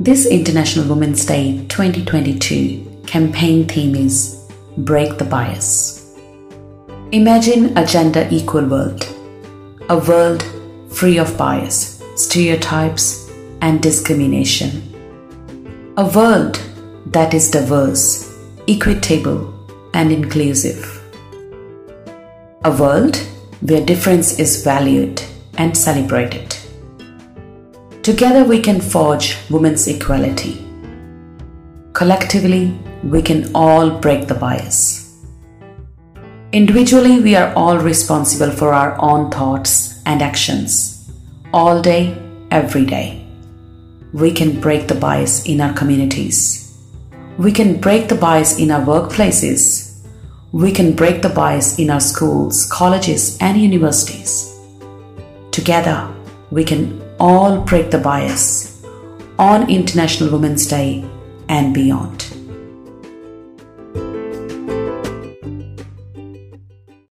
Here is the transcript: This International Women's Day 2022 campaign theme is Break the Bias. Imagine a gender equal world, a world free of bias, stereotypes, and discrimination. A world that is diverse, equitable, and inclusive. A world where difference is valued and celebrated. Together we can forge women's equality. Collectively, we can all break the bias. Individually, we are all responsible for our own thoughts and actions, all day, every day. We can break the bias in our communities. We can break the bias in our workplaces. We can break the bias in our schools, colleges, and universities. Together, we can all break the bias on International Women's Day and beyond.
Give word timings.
This 0.00 0.26
International 0.26 0.86
Women's 0.88 1.26
Day 1.26 1.66
2022 1.66 3.02
campaign 3.08 3.66
theme 3.66 3.96
is 3.96 4.48
Break 4.76 5.18
the 5.18 5.24
Bias. 5.24 6.14
Imagine 7.10 7.76
a 7.76 7.84
gender 7.84 8.28
equal 8.30 8.64
world, 8.64 9.04
a 9.88 9.98
world 9.98 10.44
free 10.88 11.18
of 11.18 11.36
bias, 11.36 12.00
stereotypes, 12.14 13.28
and 13.60 13.82
discrimination. 13.82 14.70
A 15.96 16.08
world 16.08 16.62
that 17.06 17.34
is 17.34 17.50
diverse, 17.50 18.32
equitable, 18.68 19.52
and 19.94 20.12
inclusive. 20.12 21.02
A 22.64 22.70
world 22.70 23.16
where 23.62 23.84
difference 23.84 24.38
is 24.38 24.62
valued 24.62 25.20
and 25.54 25.76
celebrated. 25.76 26.57
Together 28.08 28.42
we 28.42 28.58
can 28.58 28.80
forge 28.80 29.36
women's 29.50 29.86
equality. 29.86 30.64
Collectively, 31.92 32.74
we 33.04 33.20
can 33.20 33.54
all 33.54 33.90
break 33.90 34.26
the 34.26 34.34
bias. 34.34 35.14
Individually, 36.52 37.20
we 37.20 37.36
are 37.36 37.52
all 37.54 37.76
responsible 37.76 38.50
for 38.50 38.72
our 38.72 38.96
own 38.98 39.30
thoughts 39.30 40.02
and 40.06 40.22
actions, 40.22 41.12
all 41.52 41.82
day, 41.82 42.16
every 42.50 42.86
day. 42.86 43.26
We 44.14 44.32
can 44.32 44.58
break 44.58 44.88
the 44.88 44.94
bias 44.94 45.44
in 45.44 45.60
our 45.60 45.74
communities. 45.74 46.78
We 47.36 47.52
can 47.52 47.78
break 47.78 48.08
the 48.08 48.14
bias 48.14 48.58
in 48.58 48.70
our 48.70 48.86
workplaces. 48.86 50.00
We 50.52 50.72
can 50.72 50.92
break 50.92 51.20
the 51.20 51.28
bias 51.28 51.78
in 51.78 51.90
our 51.90 52.00
schools, 52.00 52.66
colleges, 52.72 53.36
and 53.42 53.60
universities. 53.60 54.58
Together, 55.50 56.10
we 56.50 56.64
can 56.64 57.06
all 57.18 57.60
break 57.60 57.90
the 57.90 57.98
bias 57.98 58.84
on 59.38 59.68
International 59.70 60.30
Women's 60.30 60.66
Day 60.66 61.04
and 61.48 61.74
beyond. 61.74 62.27